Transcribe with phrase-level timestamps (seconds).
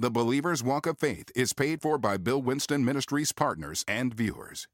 [0.00, 4.68] The Believer's Walk of Faith is paid for by Bill Winston Ministries partners and viewers.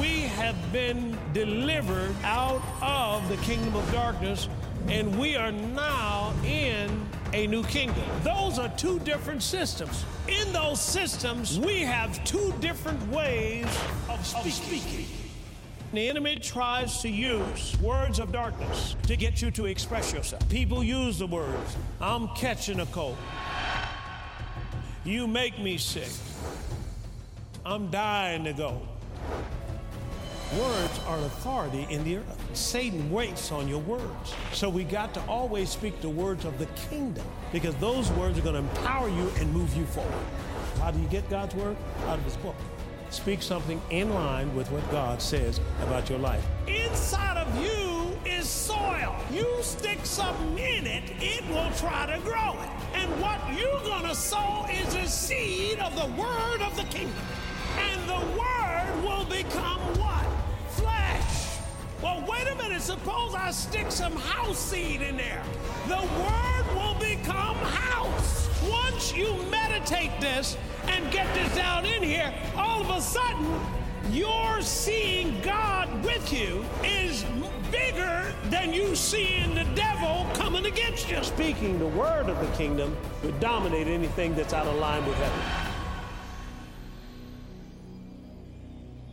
[0.00, 4.48] We have been delivered out of the kingdom of darkness,
[4.88, 8.02] and we are now in a new kingdom.
[8.24, 10.04] Those are two different systems.
[10.26, 13.66] In those systems, we have two different ways
[14.08, 14.50] of speaking.
[14.50, 15.27] Of speaking.
[15.92, 20.46] The enemy tries to use words of darkness to get you to express yourself.
[20.50, 23.16] People use the words, I'm catching a cold.
[25.04, 26.10] You make me sick.
[27.64, 28.82] I'm dying to go.
[30.58, 32.50] Words are authority in the earth.
[32.52, 34.34] Satan waits on your words.
[34.52, 38.42] So we got to always speak the words of the kingdom because those words are
[38.42, 40.24] going to empower you and move you forward.
[40.80, 41.76] How do you get God's word?
[42.06, 42.54] Out of his book.
[43.10, 46.44] Speak something in line with what God says about your life.
[46.66, 49.16] Inside of you is soil.
[49.32, 52.68] You stick something in it, it will try to grow it.
[52.94, 57.16] And what you're going to sow is a seed of the word of the kingdom.
[57.78, 60.26] And the word will become what?
[60.70, 61.58] Flesh.
[62.02, 62.82] Well, wait a minute.
[62.82, 65.42] Suppose I stick some house seed in there.
[65.86, 68.47] The word will become house.
[68.68, 73.60] Once you meditate this and get this down in here, all of a sudden,
[74.10, 77.24] you're seeing God with you is
[77.70, 81.22] bigger than you seeing the devil coming against you.
[81.22, 85.40] Speaking the word of the kingdom would dominate anything that's out of line with heaven.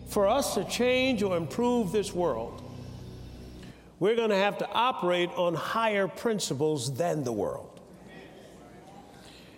[0.08, 2.62] For us to change or improve this world,
[4.00, 7.75] we're going to have to operate on higher principles than the world.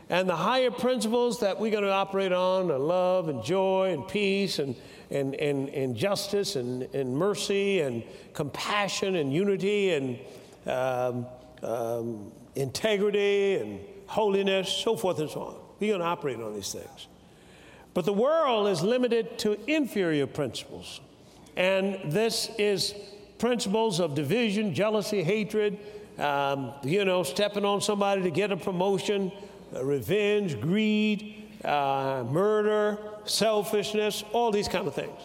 [0.10, 4.08] And the higher principles that we're going to operate on are love and joy and
[4.08, 4.76] peace and,
[5.12, 10.20] and, and, and justice and, and mercy and compassion and unity and
[10.66, 11.26] um,
[11.62, 15.56] um, integrity and holiness, so forth and so on.
[15.80, 17.08] We're going to operate on these things.
[17.94, 21.02] But the world is limited to inferior principles.
[21.56, 22.94] And this is
[23.40, 25.80] principles of division, jealousy, hatred,
[26.18, 29.32] um, you know, stepping on somebody to get a promotion,
[29.74, 35.20] revenge, greed, uh, murder, selfishness, all these kind of things.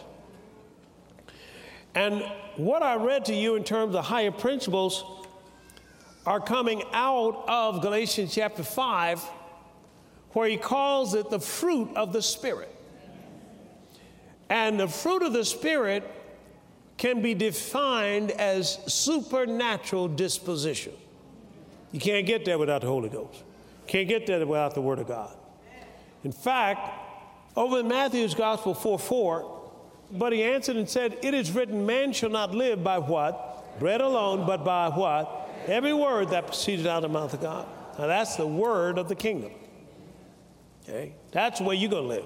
[1.95, 2.23] And
[2.55, 5.05] what I read to you in terms of higher principles
[6.25, 9.21] are coming out of Galatians chapter 5,
[10.31, 12.69] where he calls it the fruit of the Spirit.
[14.49, 16.09] And the fruit of the Spirit
[16.97, 20.93] can be defined as supernatural disposition.
[21.91, 23.43] You can't get there without the Holy Ghost.
[23.87, 25.35] Can't get there without the Word of God.
[26.23, 26.89] In fact,
[27.55, 29.61] over in Matthew's Gospel 4 4,
[30.11, 33.79] but he answered and said, It is written, man shall not live by what?
[33.79, 35.49] Bread alone, but by what?
[35.67, 37.67] Every word that proceeded out of the mouth of God.
[37.97, 39.51] Now that's the word of the kingdom.
[40.83, 41.15] Okay?
[41.31, 42.25] That's way you're going to live.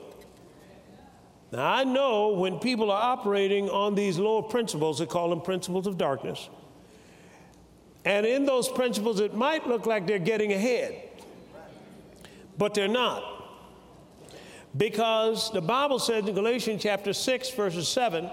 [1.51, 5.87] Now, I know when people are operating on these lower principles, they call them principles
[5.87, 6.49] of darkness.
[8.03, 11.06] And in those principles, it might look like they're getting ahead,
[12.57, 13.23] but they're not.
[14.75, 18.29] Because the Bible says in Galatians chapter 6, verses 7,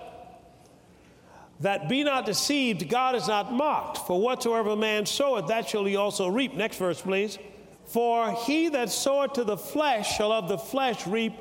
[1.61, 3.99] that be not deceived, God is not mocked.
[4.07, 6.55] For whatsoever a man soweth, that shall he also reap.
[6.55, 7.39] Next verse, please.
[7.87, 11.35] For he that soweth to the flesh shall of the flesh reap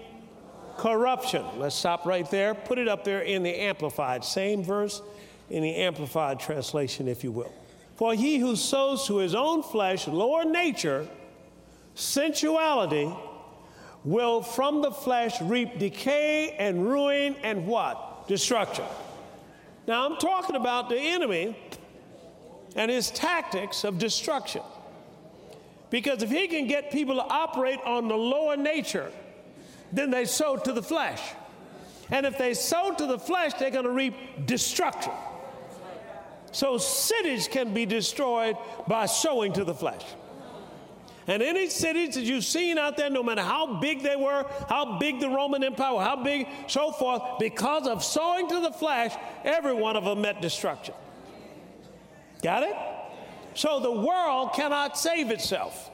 [0.78, 1.44] corruption.
[1.58, 2.54] Let's stop right there.
[2.54, 4.24] Put it up there in the Amplified.
[4.24, 5.02] Same verse
[5.50, 7.52] in the Amplified translation, if you will.
[7.96, 11.08] For he who sows to his own flesh, lower nature,
[11.96, 13.14] sensuality,
[14.04, 18.28] will from the flesh reap decay and ruin and what?
[18.28, 18.86] Destruction.
[19.88, 21.58] Now I'm talking about the enemy
[22.76, 24.62] and his tactics of destruction.
[25.90, 29.12] Because if he can get people to operate on the lower nature,
[29.92, 31.22] then they sow to the flesh.
[32.10, 34.16] And if they sow to the flesh, they're going to reap
[34.46, 35.14] destruction.
[36.52, 40.04] So cities can be destroyed by sowing to the flesh.
[41.28, 44.98] And any cities that you've seen out there, no matter how big they were, how
[45.00, 49.74] big the Roman Empire, how big, so forth, because of sowing to the flesh, every
[49.74, 50.94] one of them met destruction.
[52.42, 52.76] Got it?
[53.56, 55.92] So the world cannot save itself.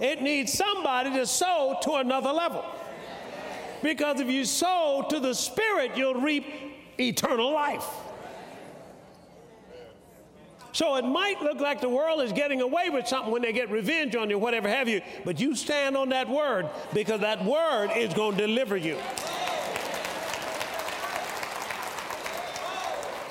[0.00, 2.64] It needs somebody to sow to another level.
[3.82, 6.46] Because if you sow to the Spirit, you'll reap
[6.98, 7.86] eternal life.
[10.72, 13.70] So it might look like the world is getting away with something when they get
[13.70, 17.90] revenge on you, whatever have you, but you stand on that word because that word
[17.96, 18.96] is going to deliver you.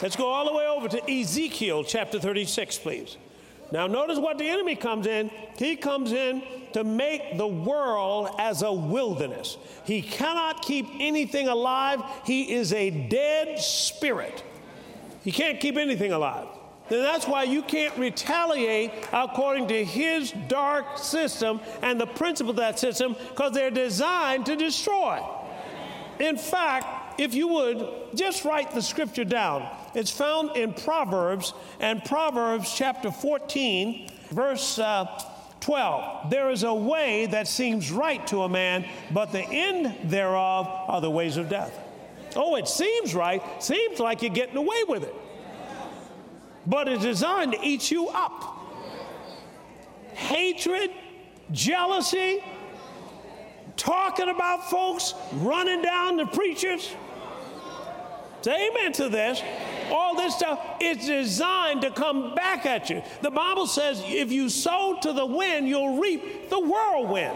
[0.01, 3.17] Let's go all the way over to Ezekiel chapter 36, please.
[3.71, 5.29] Now, notice what the enemy comes in.
[5.57, 6.41] He comes in
[6.73, 9.57] to make the world as a wilderness.
[9.85, 12.01] He cannot keep anything alive.
[12.25, 14.43] He is a dead spirit.
[15.23, 16.47] He can't keep anything alive.
[16.89, 22.57] And that's why you can't retaliate according to his dark system and the principle of
[22.57, 25.23] that system because they're designed to destroy.
[26.19, 32.03] In fact, if you would just write the scripture down, it's found in Proverbs and
[32.03, 35.05] Proverbs chapter 14, verse uh,
[35.59, 36.29] 12.
[36.29, 41.01] There is a way that seems right to a man, but the end thereof are
[41.01, 41.77] the ways of death.
[42.35, 45.15] Oh, it seems right, seems like you're getting away with it,
[46.69, 48.57] but it's designed to eat you up.
[50.13, 50.91] Hatred,
[51.51, 52.43] jealousy,
[53.75, 56.93] talking about folks, running down the preachers.
[58.41, 59.41] Say amen to this.
[59.91, 63.01] All this stuff is designed to come back at you.
[63.21, 67.35] The Bible says if you sow to the wind, you'll reap the whirlwind.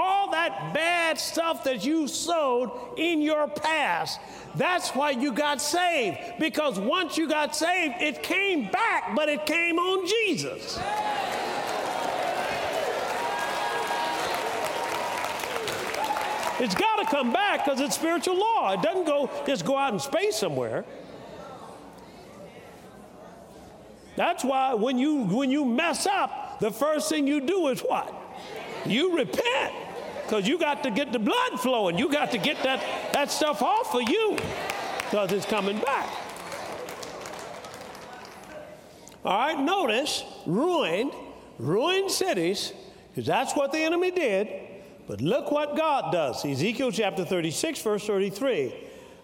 [0.00, 4.20] All that bad stuff that you sowed in your past,
[4.54, 6.18] that's why you got saved.
[6.38, 10.78] Because once you got saved, it came back, but it came on Jesus.
[16.60, 18.74] It's got to come back because it's spiritual law.
[18.74, 20.84] It doesn't go just go out in space somewhere.
[24.14, 28.14] That's why when you when you mess up, the first thing you do is what?
[28.86, 29.87] You repent.
[30.28, 31.96] Because you got to get the blood flowing.
[31.96, 32.84] You got to get that,
[33.14, 34.36] that stuff off of you.
[34.98, 36.06] Because it's coming back.
[39.24, 41.12] All right, notice ruined,
[41.58, 42.74] ruined cities,
[43.08, 44.48] because that's what the enemy did.
[45.06, 46.44] But look what God does.
[46.44, 48.74] Ezekiel chapter 36, verse 33.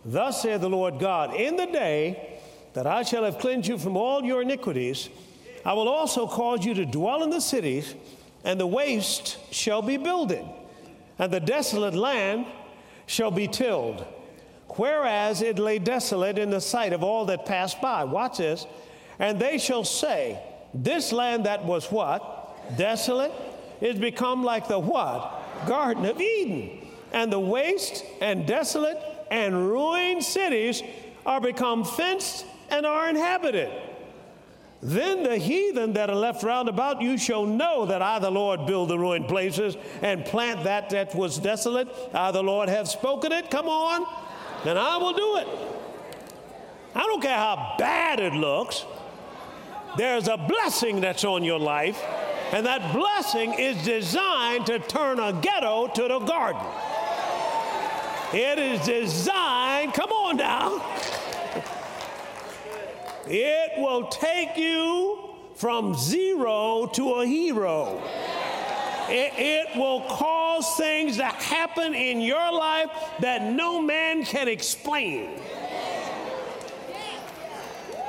[0.06, 2.40] Thus saith the Lord God, in the day
[2.72, 5.10] that I shall have cleansed you from all your iniquities,
[5.66, 7.94] I will also cause you to dwell in the cities,
[8.42, 10.46] and the waste shall be builded,
[11.18, 12.46] and the desolate land
[13.06, 14.04] shall be tilled,
[14.70, 18.04] whereas it lay desolate in the sight of all that passed by.
[18.04, 18.66] Watch this.
[19.18, 20.40] And they shall say,
[20.72, 22.76] This land that was what?
[22.76, 23.32] Desolate
[23.80, 25.42] is become like the what?
[25.66, 26.80] Garden of Eden.
[27.12, 28.98] And the waste and desolate
[29.30, 30.82] and ruined cities
[31.24, 33.70] are become fenced and are inhabited.
[34.84, 38.66] Then the heathen that are left round about you shall know that I, the Lord,
[38.66, 41.88] build the ruined places and plant that that was desolate.
[42.12, 43.50] I, the Lord, have spoken it.
[43.50, 44.06] Come on,
[44.66, 45.48] and I will do it.
[46.94, 48.84] I don't care how bad it looks,
[49.96, 52.02] there's a blessing that's on your life
[52.52, 56.62] and that blessing is designed to turn a ghetto to the garden.
[58.32, 60.80] It is designed, come on now.
[63.26, 65.18] It will take you
[65.54, 68.02] from zero to a hero.
[69.08, 72.90] It, it, will cause things to happen in your life
[73.20, 75.30] that no man can explain.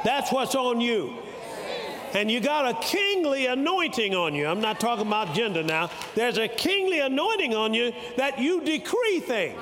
[0.03, 1.17] That's what's on you
[2.15, 4.47] and you got a kingly anointing on you.
[4.47, 5.91] I'm not talking about gender now.
[6.15, 9.59] There's a kingly anointing on you that you decree things.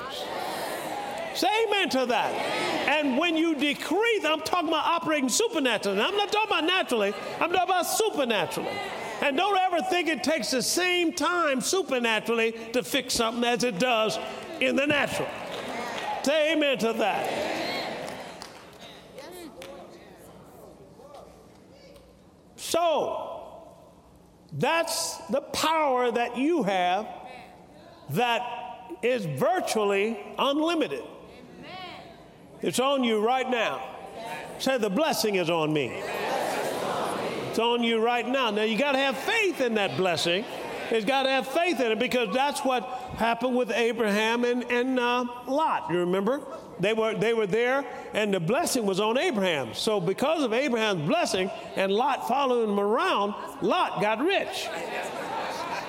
[1.34, 2.32] Say amen to that.
[2.88, 6.00] And when you decree, I'm talking about operating supernaturally.
[6.00, 8.70] I'm not talking about naturally, I'm talking about supernaturally.
[9.20, 13.78] And don't ever think it takes the same time supernaturally to fix something as it
[13.78, 14.18] does
[14.60, 15.28] in the natural.
[16.22, 17.64] Say amen to that.
[22.56, 23.68] So,
[24.52, 27.06] that's the power that you have
[28.10, 28.42] that
[29.02, 31.02] is virtually unlimited.
[32.64, 33.82] It's on you right now.
[34.58, 35.92] Say, the blessing is on me.
[37.50, 38.50] It's on you right now.
[38.50, 40.46] Now, you got to have faith in that blessing.
[40.90, 42.84] It's got to have faith in it because that's what
[43.18, 45.90] happened with Abraham and, and uh, Lot.
[45.90, 46.40] You remember?
[46.80, 49.74] They were, they were there, and the blessing was on Abraham.
[49.74, 54.70] So, because of Abraham's blessing and Lot following him around, Lot got rich.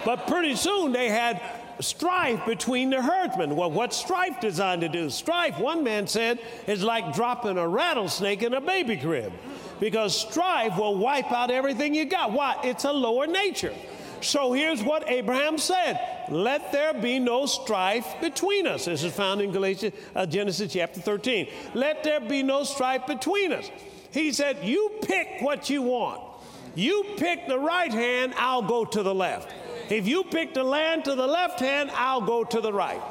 [0.03, 1.41] But pretty soon they had
[1.79, 3.55] strife between the herdsmen.
[3.55, 5.09] Well, what's strife designed to do?
[5.09, 9.33] Strife, one man said, is like dropping a rattlesnake in a baby crib
[9.79, 12.31] because strife will wipe out everything you got.
[12.31, 12.55] Why?
[12.63, 13.73] It's a lower nature.
[14.21, 18.85] So here's what Abraham said Let there be no strife between us.
[18.85, 21.47] This is found in Galatians, uh, Genesis chapter 13.
[21.73, 23.69] Let there be no strife between us.
[24.11, 26.21] He said, You pick what you want.
[26.73, 29.53] You pick the right hand, I'll go to the left.
[29.89, 33.01] If you pick the land to the left hand, I'll go to the right.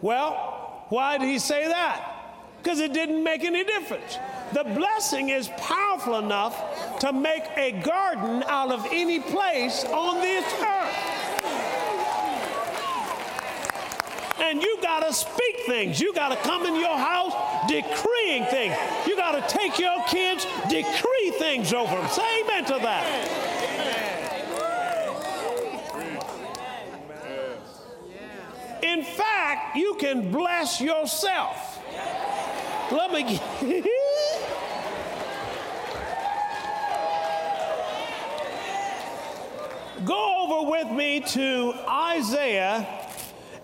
[0.00, 2.14] Well, why did he say that?
[2.62, 4.18] Because it didn't make any difference.
[4.52, 10.44] The blessing is powerful enough to make a garden out of any place on this
[10.60, 11.18] earth.
[14.40, 16.00] And you got to speak things.
[16.00, 17.34] You got to come in your house
[17.68, 18.74] decreeing things.
[19.06, 22.08] You got to take your kids, decree things over them.
[22.08, 23.47] Say amen to that.
[28.98, 31.78] In fact, you can bless yourself.
[32.90, 33.22] Let me.
[40.04, 42.88] Go over with me to Isaiah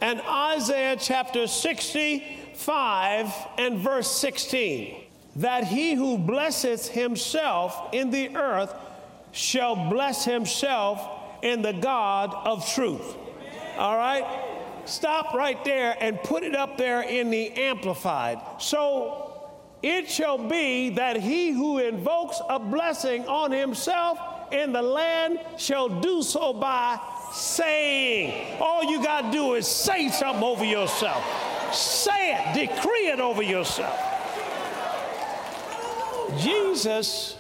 [0.00, 5.02] and Isaiah chapter 65 and verse 16.
[5.34, 8.72] That he who blesseth himself in the earth
[9.32, 11.04] shall bless himself
[11.42, 13.16] in the God of truth.
[13.76, 14.43] All right?
[14.86, 18.40] Stop right there and put it up there in the Amplified.
[18.58, 19.50] So
[19.82, 24.18] it shall be that he who invokes a blessing on himself
[24.52, 26.98] in the land shall do so by
[27.32, 28.58] saying.
[28.60, 31.24] All you got to do is say something over yourself.
[31.74, 33.98] Say it, decree it over yourself.
[36.38, 37.36] Jesus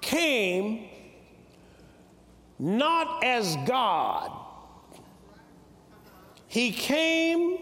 [0.00, 0.88] came
[2.58, 4.30] not as God,
[6.50, 7.58] he came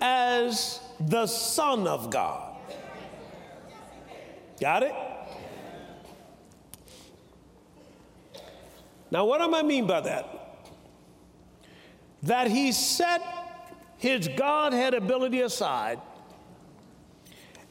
[0.00, 2.56] as the Son of God.
[4.58, 4.94] Got it?
[9.10, 10.64] Now, what do I mean by that?
[12.22, 13.20] That he set
[13.98, 16.00] his Godhead ability aside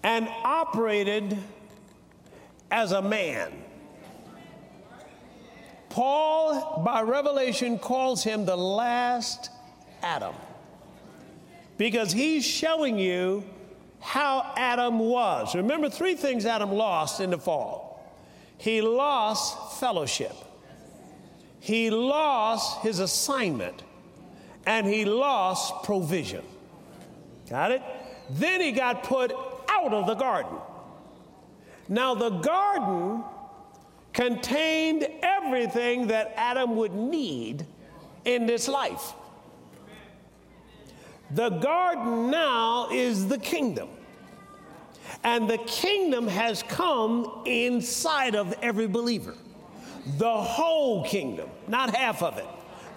[0.03, 1.39] and operated
[2.70, 3.51] as a man.
[5.89, 9.50] Paul, by revelation, calls him the last
[10.03, 10.36] Adam
[11.81, 13.43] because he's showing you
[14.00, 15.55] how Adam was.
[15.55, 17.89] Remember, three things Adam lost in the fall
[18.59, 20.35] he lost fellowship
[21.59, 23.81] he lost his assignment
[24.67, 26.43] and he lost provision.
[27.50, 27.81] Got it?
[28.29, 29.31] Then he got put
[29.67, 30.57] out of the garden.
[31.88, 33.23] Now, the garden
[34.13, 37.65] contained everything that Adam would need
[38.25, 39.13] in this life.
[41.33, 43.89] The garden now is the kingdom.
[45.23, 49.35] And the kingdom has come inside of every believer
[50.17, 52.47] the whole kingdom, not half of it.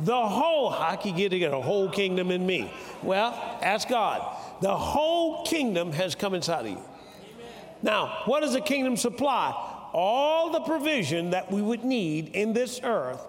[0.01, 2.71] The whole, how can you get a whole kingdom in me?
[3.03, 4.37] Well, ask God.
[4.61, 6.83] The whole kingdom has come inside of you.
[7.83, 9.53] Now, what does the kingdom supply?
[9.93, 13.21] All the provision that we would need in this earth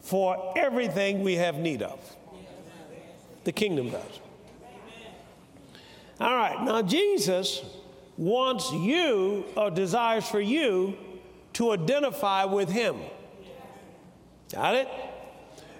[0.00, 1.98] for everything we have need of.
[3.44, 4.21] The kingdom does.
[6.22, 7.64] All right, now Jesus
[8.16, 10.96] wants you or desires for you
[11.54, 12.94] to identify with him.
[14.52, 14.88] Got it?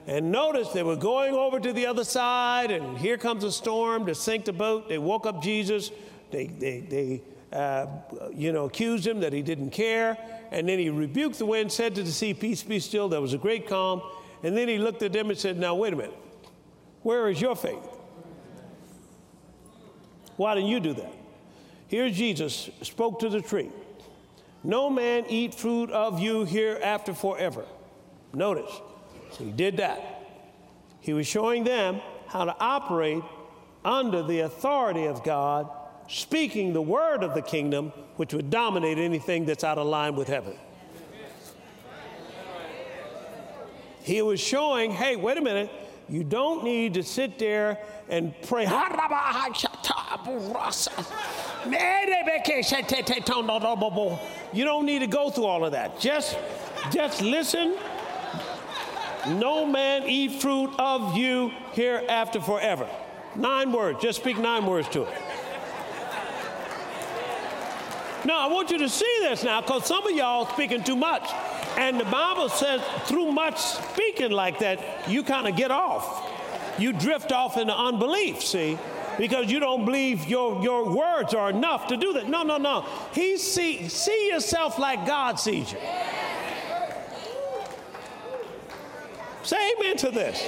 [0.08, 4.04] And notice they were going over to the other side, and here comes a storm
[4.06, 4.88] to sink the boat.
[4.88, 5.92] They woke up Jesus.
[6.32, 7.22] They, they, they
[7.56, 7.86] uh,
[8.34, 10.18] you know, accused him that he didn't care.
[10.50, 13.08] And then he rebuked the wind, said to the sea, Peace, be still.
[13.08, 14.02] There was a great calm.
[14.42, 16.18] And then he looked at them and said, Now, wait a minute.
[17.02, 17.91] Where is your faith?
[20.36, 21.12] Why didn't you do that?
[21.88, 23.70] Here Jesus spoke to the tree.
[24.64, 27.64] No man eat fruit of you hereafter forever.
[28.32, 28.70] Notice,
[29.32, 30.00] he did that.
[31.00, 33.22] He was showing them how to operate
[33.84, 35.68] under the authority of God,
[36.08, 40.28] speaking the word of the kingdom, which would dominate anything that's out of line with
[40.28, 40.54] heaven.
[44.02, 45.70] He was showing, hey, wait a minute,
[46.08, 48.66] you don't need to sit there and pray.
[54.52, 56.00] You don't need to go through all of that.
[56.00, 56.38] Just,
[56.90, 57.76] just listen.
[59.28, 62.88] No man eat fruit of you hereafter forever.
[63.34, 64.02] Nine words.
[64.02, 65.22] Just speak nine words to it.
[68.24, 71.28] Now, I want you to see this now because some of y'all speaking too much.
[71.76, 76.28] And the Bible says through much speaking like that, you kind of get off.
[76.78, 78.78] You drift off into unbelief, see?
[79.18, 82.28] Because you don't believe your, your words are enough to do that.
[82.28, 82.86] No, no, no.
[83.12, 85.78] He see, see yourself like God sees you.
[89.42, 90.42] Say amen to this.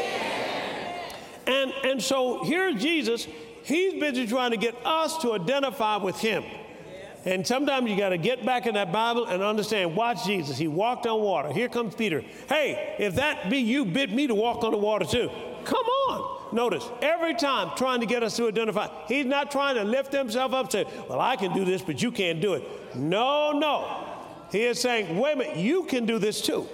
[1.47, 3.27] And, and so here's Jesus.
[3.65, 6.45] He's busy trying to get us to identify with him.
[7.25, 9.97] And sometimes you got to get back in that Bible and understand.
[9.97, 10.59] Watch Jesus.
[10.59, 11.51] He walked on water.
[11.51, 12.23] Here comes Peter.
[12.49, 15.31] Hey, if that be you, bid me to walk on the water too.
[15.65, 16.44] Come on.
[16.55, 20.55] Notice, every time trying to get us to identify, he's not trying to lift himself
[20.55, 22.63] up, say, Well, I can do this, but you can't do it.
[22.95, 24.05] No, no.
[24.55, 26.69] He is saying, wait a minute, you can do this too.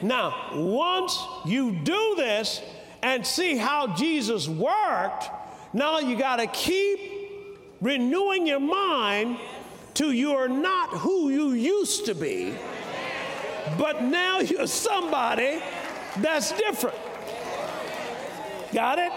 [0.00, 2.62] Now, once you do this
[3.02, 5.28] and see how Jesus worked,
[5.74, 6.98] now you got to keep
[7.82, 9.38] renewing your mind
[9.94, 12.54] to you're not who you used to be,
[13.76, 15.60] but now you're somebody
[16.18, 16.96] that's different.
[18.72, 19.12] Got it?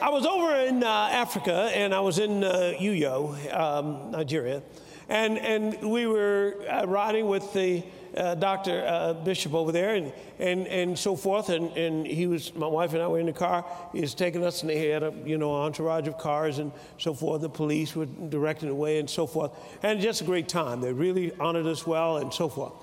[0.00, 4.62] I was over in uh, Africa and I was in uh, Uyo, um, Nigeria,
[5.08, 7.82] and, and we were uh, riding with the
[8.16, 8.84] uh, Dr.
[8.86, 11.48] Uh, Bishop over there and, and, and so forth.
[11.48, 13.64] And, and he was, my wife and I were in the car.
[13.92, 17.14] He was taking us and he had a, you know, entourage of cars and so
[17.14, 17.40] forth.
[17.42, 19.50] The police were directing the way and so forth.
[19.82, 20.80] And just a great time.
[20.80, 22.74] They really honored us well and so forth.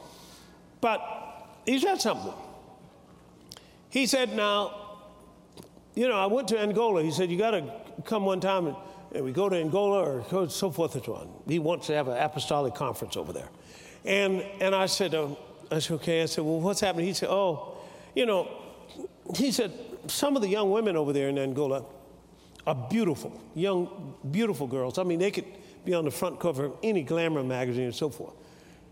[0.82, 1.02] But
[1.66, 2.34] he said something.
[3.90, 4.89] He said, now,
[6.00, 7.04] you know, I went to Angola.
[7.04, 7.74] He said, you got to
[8.06, 8.76] come one time and,
[9.14, 11.30] and we go to Angola or so forth and so on.
[11.46, 13.50] He wants to have an apostolic conference over there.
[14.06, 15.38] And, and I said, oh,
[15.70, 16.24] I said, okay.
[16.24, 17.06] I said, well, what's happening?
[17.06, 17.80] He said, oh,
[18.16, 18.50] you know,
[19.36, 19.74] he said,
[20.08, 21.84] some of the young women over there in Angola
[22.66, 24.98] are beautiful, young, beautiful girls.
[25.00, 25.48] I mean, they could
[25.84, 28.36] be on the front cover of any glamour magazine and so forth.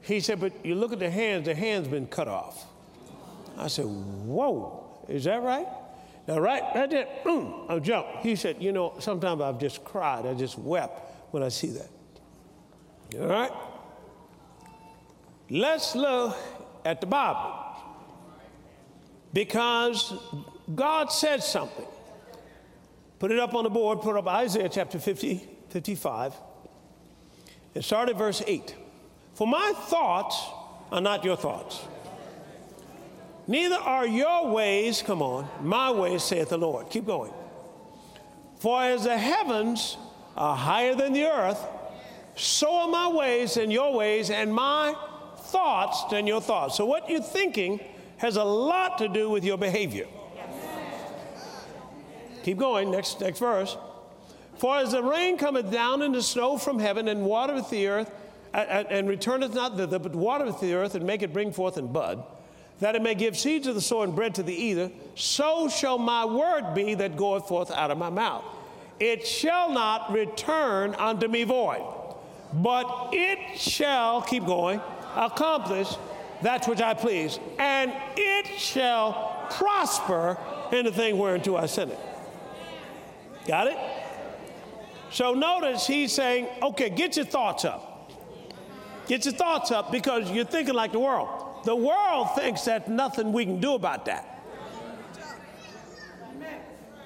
[0.01, 2.65] He said, but you look at their hands, their hands been cut off.
[3.57, 5.67] I said, whoa, is that right?
[6.27, 8.17] Now, right, right there, boom, I jumped.
[8.17, 11.89] He said, you know, sometimes I've just cried, I just wept when I see that.
[13.19, 13.51] All right?
[15.49, 16.35] Let's look
[16.83, 17.63] at the Bible.
[19.31, 20.13] Because
[20.73, 21.85] God said something.
[23.19, 26.33] Put it up on the board, put up Isaiah chapter 50, 55,
[27.73, 28.75] and start at verse 8.
[29.33, 30.43] For my thoughts
[30.91, 31.81] are not your thoughts.
[33.47, 36.89] Neither are your ways, come on, my ways, saith the Lord.
[36.89, 37.31] Keep going.
[38.59, 39.97] For as the heavens
[40.35, 41.63] are higher than the earth,
[42.35, 44.95] so are my ways and your ways, and my
[45.37, 46.75] thoughts than your thoughts.
[46.75, 47.79] So, what you're thinking
[48.17, 50.07] has a lot to do with your behavior.
[52.43, 53.77] Keep going, next, next verse.
[54.57, 58.11] For as the rain cometh down and the snow from heaven and watereth the earth,
[58.53, 61.93] and, and returneth not thither, but watereth the earth and make it bring forth and
[61.93, 62.23] bud,
[62.79, 65.97] that it may give seed to the sower and bread to the eater, so shall
[65.97, 68.43] my word be that goeth forth out of my mouth.
[68.99, 71.83] It shall not return unto me void,
[72.53, 74.81] but it shall, keep going,
[75.15, 75.89] accomplish
[76.43, 80.37] that which I please, and it shall prosper
[80.71, 81.99] in the thing whereunto I send it.
[83.47, 83.77] Got it?
[85.11, 88.11] So notice he's saying, okay, get your thoughts up.
[89.07, 91.46] Get your thoughts up because you're thinking like the world.
[91.67, 94.41] The world thinks that nothing we can do about that.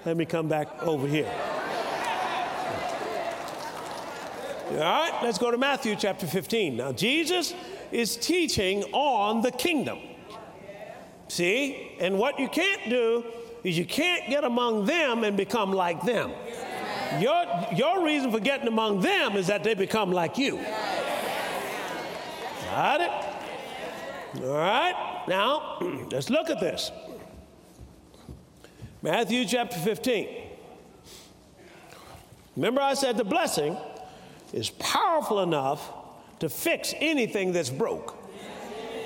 [0.05, 1.33] Let me come back over here.
[4.69, 6.77] All right, let's go to Matthew chapter 15.
[6.77, 7.55] Now, Jesus
[7.91, 9.97] is teaching on the kingdom.
[11.27, 11.97] See?
[11.99, 13.25] And what you can't do
[13.63, 16.33] is you can't get among them and become like them.
[17.19, 17.45] Your,
[17.75, 20.57] your reason for getting among them is that they become like you.
[22.69, 23.20] Got it?
[24.37, 25.23] All right?
[25.27, 25.79] Now,
[26.11, 26.91] let's look at this.
[29.01, 30.27] Matthew chapter 15.
[32.55, 33.77] Remember, I said the blessing
[34.53, 35.91] is powerful enough
[36.39, 38.17] to fix anything that's broke.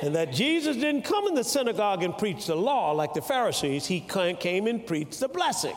[0.02, 3.86] And that Jesus didn't come in the synagogue and preach the law like the Pharisees,
[3.86, 5.76] he came and preached the blessing.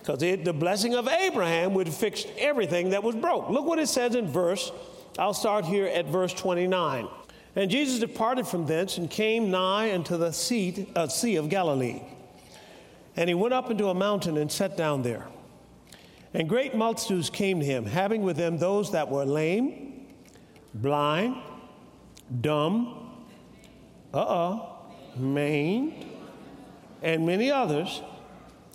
[0.00, 3.48] Because the blessing of Abraham would fixed everything that was broke.
[3.48, 4.72] Look what it says in verse,
[5.18, 7.06] I'll start here at verse 29.
[7.54, 12.02] And Jesus departed from thence and came nigh unto the sea, uh, sea of Galilee.
[13.16, 15.26] And he went up into a mountain and sat down there.
[16.34, 20.06] And great multitudes came to him, having with them those that were lame,
[20.72, 21.36] blind,
[22.40, 23.10] dumb,
[24.14, 24.66] uh uh,
[25.16, 26.06] maimed,
[27.02, 28.00] and many others,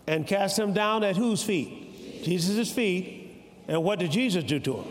[0.06, 2.24] and cast them down at whose feet?
[2.24, 3.16] Jesus' feet.
[3.68, 4.86] And what did Jesus do to them?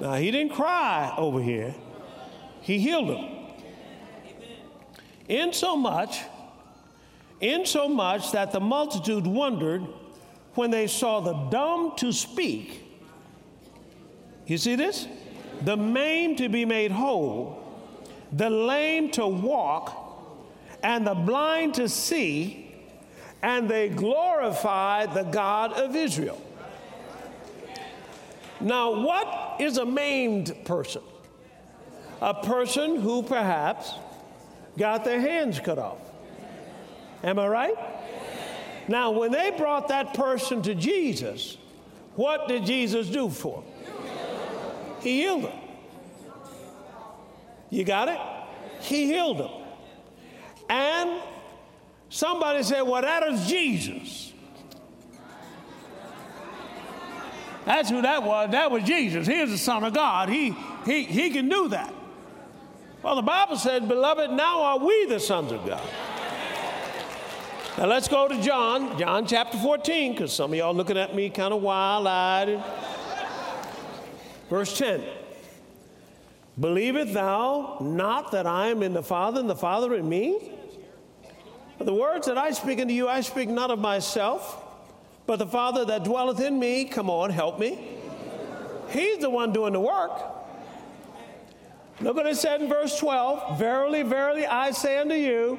[0.00, 1.74] Now, he didn't cry over here,
[2.62, 3.28] he healed them.
[5.28, 6.20] In so much,
[7.40, 9.86] in so much that the multitude wondered
[10.54, 12.82] when they saw the dumb to speak.
[14.46, 15.06] You see this?
[15.64, 17.62] the maimed to be made whole,
[18.32, 19.98] the lame to walk,
[20.82, 22.74] and the blind to see,
[23.42, 26.40] and they glorified the God of Israel.
[28.60, 31.02] Now, what is a maimed person?
[32.22, 33.94] A person who perhaps
[34.78, 35.98] got their hands cut off.
[37.24, 37.74] Am I right?
[38.86, 41.56] Now, when they brought that person to Jesus,
[42.14, 43.72] what did Jesus do for him?
[45.00, 45.58] He healed him.
[47.70, 48.20] You got it?
[48.82, 49.50] He healed him.
[50.68, 51.20] And
[52.08, 54.32] somebody said, Well, that is Jesus.
[57.64, 58.52] That's who that was.
[58.52, 59.26] That was Jesus.
[59.26, 60.28] He is the Son of God.
[60.28, 60.54] He,
[60.86, 61.92] he, he can do that.
[63.02, 65.82] Well, the Bible said, Beloved, now are we the sons of God.
[67.76, 71.28] Now let's go to John, John chapter 14, because some of y'all looking at me
[71.28, 72.62] kind of wild eyed.
[74.48, 75.02] Verse 10
[76.60, 80.52] Believeth thou not that I am in the Father and the Father in me?
[81.80, 84.62] The words that I speak unto you, I speak not of myself,
[85.26, 87.84] but the Father that dwelleth in me, come on, help me.
[88.90, 90.31] He's the one doing the work.
[92.00, 95.58] Look what it said in verse 12 Verily, verily, I say unto you,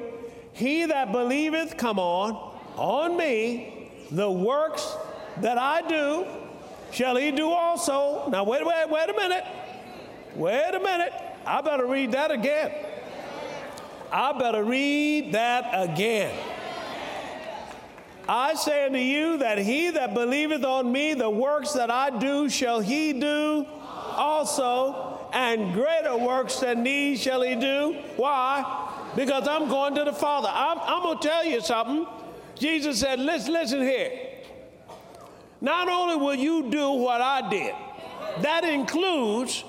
[0.52, 4.96] he that believeth, come on, on me, the works
[5.38, 6.26] that I do,
[6.92, 8.28] shall he do also.
[8.30, 9.44] Now, wait, wait, wait a minute.
[10.36, 11.12] Wait a minute.
[11.46, 12.72] I better read that again.
[14.12, 16.36] I better read that again.
[18.28, 22.48] I say unto you that he that believeth on me, the works that I do,
[22.48, 23.66] shall he do
[24.16, 27.96] also, and greater works than these shall he do.
[28.16, 29.12] Why?
[29.16, 30.48] Because I'm going to the Father.
[30.50, 32.06] I'm, I'm going to tell you something.
[32.54, 34.12] Jesus said, listen, listen here.
[35.60, 37.74] Not only will you do what I did,
[38.42, 39.64] that includes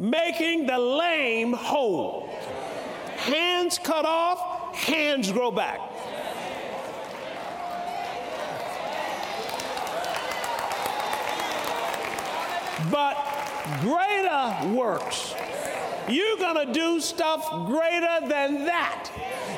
[0.00, 2.28] making the lame whole.
[3.18, 5.80] Hands cut off, hands grow back.
[12.90, 13.37] But
[13.80, 15.34] greater works.
[16.08, 19.10] You're gonna do stuff greater than that.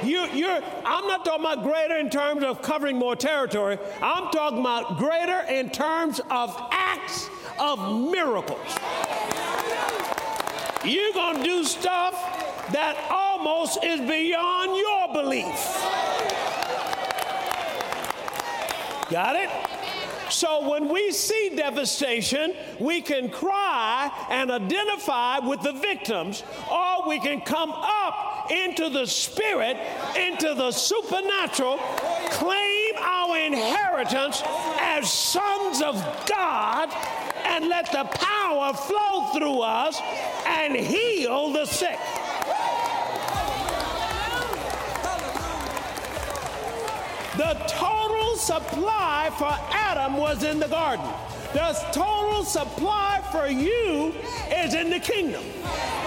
[0.03, 3.79] You, you're, I'm not talking about greater in terms of covering more territory.
[4.01, 8.79] I'm talking about greater in terms of acts of miracles.
[10.85, 12.15] You're going to do stuff
[12.73, 15.45] that almost is beyond your belief.
[19.11, 19.70] Got it?
[20.31, 27.19] So when we see devastation, we can cry and identify with the victims, or we
[27.19, 29.77] can come up into the spirit,
[30.17, 31.79] into the supernatural,
[32.31, 34.43] claim our inheritance
[34.79, 35.95] as sons of
[36.27, 36.89] God,
[37.45, 40.01] and let the power flow through us
[40.47, 41.99] and heal the sick.
[47.37, 48.00] The total
[48.37, 51.07] supply for Adam was in the garden.
[51.53, 54.15] The total supply for you
[54.53, 55.43] is in the kingdom.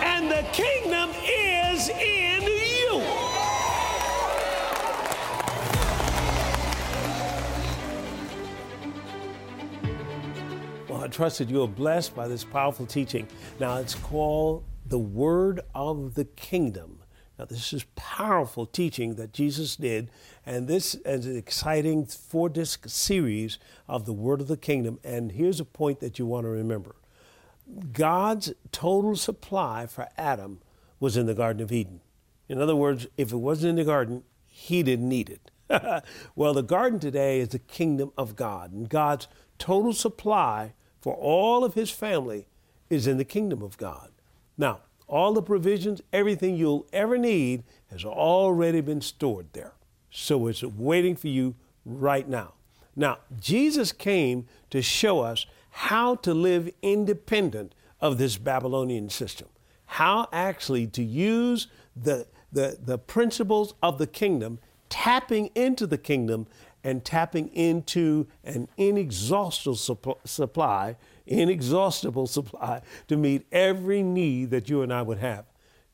[0.02, 3.00] And the kingdom is in you.
[10.88, 13.28] Well, I trust that you are blessed by this powerful teaching.
[13.60, 17.03] Now, it's called the Word of the Kingdom.
[17.38, 20.12] Now, this is powerful teaching that Jesus did,
[20.46, 25.00] and this is an exciting four disc series of the Word of the Kingdom.
[25.04, 26.96] And here's a point that you want to remember
[27.92, 30.60] God's total supply for Adam
[31.00, 32.02] was in the Garden of Eden.
[32.48, 35.50] In other words, if it wasn't in the garden, he didn't need it.
[36.36, 41.64] well, the garden today is the kingdom of God, and God's total supply for all
[41.64, 42.48] of his family
[42.90, 44.12] is in the kingdom of God.
[44.58, 49.74] Now, all the provisions, everything you'll ever need has already been stored there.
[50.10, 52.54] So it's waiting for you right now.
[52.96, 59.48] Now, Jesus came to show us how to live independent of this Babylonian system,
[59.86, 66.46] how actually to use the, the, the principles of the kingdom, tapping into the kingdom
[66.84, 74.94] and tapping into an inexhaustible supply inexhaustible supply to meet every need that you and
[74.94, 75.46] I would have.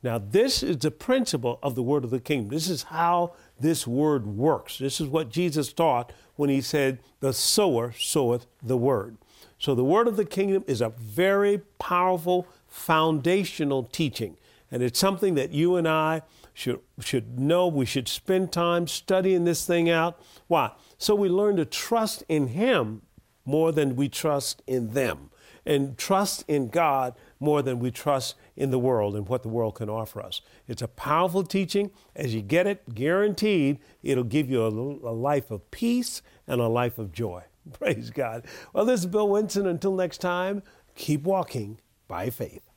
[0.02, 2.50] Now, this is the principle of the word of the kingdom.
[2.50, 4.78] This is how this word works.
[4.78, 9.18] This is what Jesus taught when he said, The sower soweth the word.
[9.58, 14.38] So, the word of the kingdom is a very powerful foundational teaching.
[14.72, 16.22] And it's something that you and I
[16.54, 17.68] should, should know.
[17.68, 20.22] We should spend time studying this thing out.
[20.48, 20.72] Why?
[20.98, 23.02] So we learn to trust in Him
[23.50, 25.32] more than we trust in them,
[25.66, 29.76] and trust in God more than we trust in the world and what the world
[29.76, 30.42] can offer us.
[30.68, 31.92] It's a powerful teaching.
[32.16, 36.68] As you get it, guaranteed, it'll give you a, a life of peace and a
[36.68, 37.44] life of joy.
[37.74, 38.46] Praise God.
[38.74, 39.66] Well, this is Bill Winston.
[39.66, 40.62] Until next time,
[40.96, 42.70] keep walking by faith.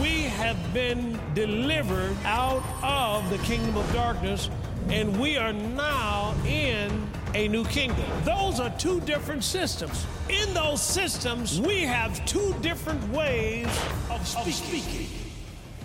[0.00, 4.48] We have been delivered out of the kingdom of darkness,
[4.88, 8.04] and we are now in a new kingdom.
[8.24, 10.06] Those are two different systems.
[10.28, 13.66] In those systems, we have two different ways
[14.10, 14.52] of speaking.
[14.52, 15.06] Of speaking.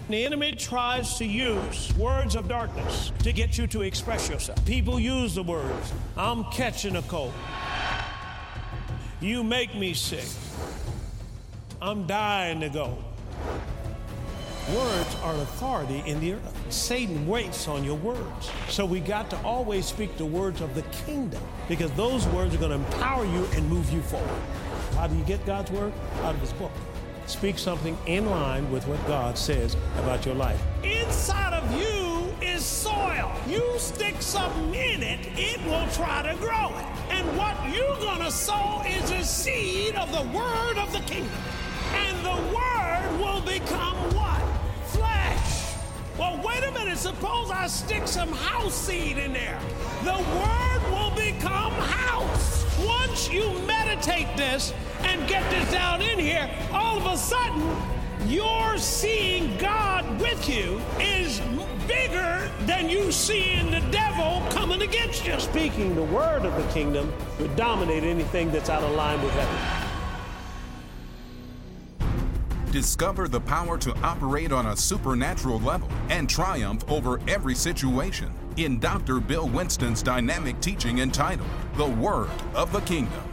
[0.09, 4.63] The enemy tries to use words of darkness to get you to express yourself.
[4.65, 7.33] People use the words, I'm catching a cold.
[9.19, 10.27] You make me sick.
[11.81, 12.97] I'm dying to go.
[14.73, 16.56] Words are authority in the earth.
[16.69, 18.51] Satan waits on your words.
[18.69, 22.57] So we got to always speak the words of the kingdom because those words are
[22.57, 24.41] going to empower you and move you forward.
[24.93, 25.93] How do you get God's word?
[26.23, 26.71] Out of his book.
[27.27, 30.61] Speak something in line with what God says about your life.
[30.83, 33.31] Inside of you is soil.
[33.47, 36.85] You stick something in it, it will try to grow it.
[37.09, 41.31] And what you're going to sow is a seed of the word of the kingdom.
[41.93, 44.36] And the word will become what?
[46.59, 46.97] Wait a minute.
[46.97, 49.59] Suppose I stick some house seed in there.
[50.03, 52.65] The word will become house.
[52.83, 57.61] Once you meditate this and get this down in here, all of a sudden,
[58.27, 61.41] your seeing God with you is
[61.87, 65.39] bigger than you seeing the devil coming against you.
[65.39, 69.86] Speaking the word of the kingdom would dominate anything that's out of line with heaven.
[72.71, 78.77] Discover the power to operate on a supernatural level and triumph over every situation in
[78.79, 79.21] Dr.
[79.21, 83.23] Bill Winston's dynamic teaching entitled The Word of the Kingdom.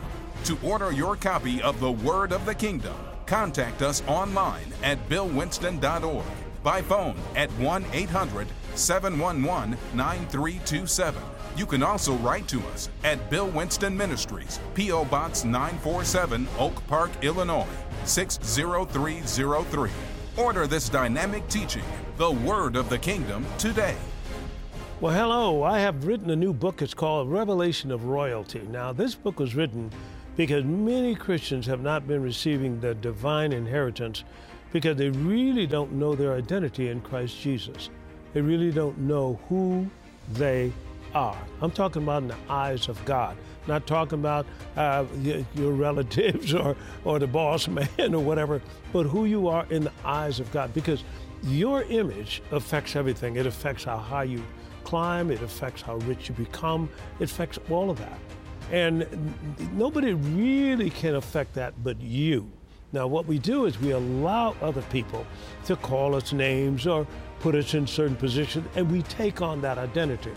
[0.45, 2.95] To order your copy of The Word of the Kingdom,
[3.27, 6.25] contact us online at billwinston.org,
[6.63, 11.34] by phone at 1 800 711 9327.
[11.57, 15.05] You can also write to us at Bill Winston Ministries, P.O.
[15.05, 17.67] Box 947, Oak Park, Illinois
[18.05, 19.91] 60303.
[20.37, 21.85] Order this dynamic teaching,
[22.17, 23.95] The Word of the Kingdom, today.
[25.01, 25.63] Well, hello.
[25.63, 26.83] I have written a new book.
[26.83, 28.63] It's called Revelation of Royalty.
[28.69, 29.93] Now, this book was written
[30.37, 34.25] because many Christians have not been receiving the divine inheritance
[34.73, 37.91] because they really don't know their identity in Christ Jesus.
[38.33, 39.89] They really don't know who
[40.33, 40.73] they
[41.15, 41.39] are.
[41.61, 44.47] I'm talking about in the eyes of God, not talking about
[44.77, 45.05] uh,
[45.55, 48.61] your relatives or, or the boss man or whatever,
[48.93, 51.05] but who you are in the eyes of God because
[51.45, 53.37] your image affects everything.
[53.37, 54.43] It affects how high you
[54.85, 56.89] climb, it affects how rich you become,
[57.21, 58.19] it affects all of that.
[58.71, 59.07] And
[59.77, 62.51] nobody really can affect that but you.
[62.93, 65.27] Now, what we do is we allow other people
[65.65, 67.07] to call us names or
[67.41, 70.31] put us in certain positions, and we take on that identity.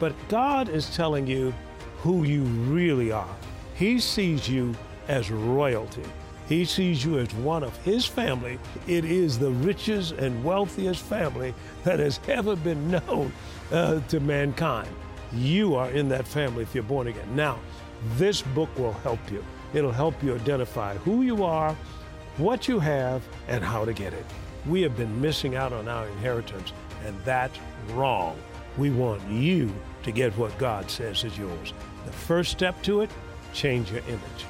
[0.00, 1.54] But God is telling you
[1.98, 3.36] who you really are.
[3.74, 4.74] He sees you
[5.06, 6.02] as royalty.
[6.48, 8.58] He sees you as one of his family.
[8.88, 13.32] It is the richest and wealthiest family that has ever been known
[13.70, 14.88] uh, to mankind.
[15.32, 17.36] You are in that family if you're born again.
[17.36, 17.60] Now,
[18.16, 19.44] this book will help you.
[19.74, 21.76] It'll help you identify who you are,
[22.38, 24.24] what you have, and how to get it.
[24.66, 26.72] We have been missing out on our inheritance,
[27.04, 27.58] and that's
[27.90, 28.36] wrong.
[28.76, 31.72] We want you to get what God says is yours.
[32.06, 33.10] The first step to it,
[33.52, 34.46] change your image.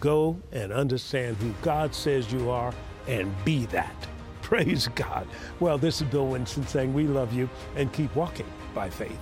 [0.00, 2.72] Go and understand who God says you are
[3.06, 3.94] and be that.
[4.42, 5.26] Praise God.
[5.60, 9.18] Well, this is Bill Winston saying we love you and keep walking by faith.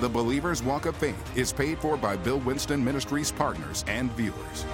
[0.00, 4.66] The Believer's Walk of Faith is paid for by Bill Winston Ministries partners and viewers.